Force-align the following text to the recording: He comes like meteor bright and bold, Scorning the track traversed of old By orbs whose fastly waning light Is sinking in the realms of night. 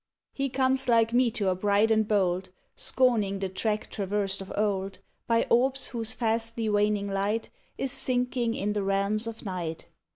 He 0.33 0.49
comes 0.49 0.89
like 0.89 1.13
meteor 1.13 1.53
bright 1.53 1.91
and 1.91 2.07
bold, 2.07 2.49
Scorning 2.75 3.37
the 3.37 3.49
track 3.49 3.87
traversed 3.91 4.41
of 4.41 4.51
old 4.57 4.97
By 5.27 5.45
orbs 5.47 5.89
whose 5.89 6.15
fastly 6.15 6.67
waning 6.69 7.07
light 7.07 7.51
Is 7.77 7.91
sinking 7.91 8.55
in 8.55 8.73
the 8.73 8.81
realms 8.81 9.27
of 9.27 9.45
night. 9.45 9.89